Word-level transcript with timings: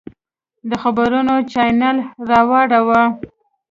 د 0.69 0.71
خبرونو 0.81 1.35
چاینل 1.51 1.97
راواړوه! 2.29 3.01